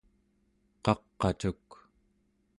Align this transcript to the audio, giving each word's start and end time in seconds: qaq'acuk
qaq'acuk 0.83 1.67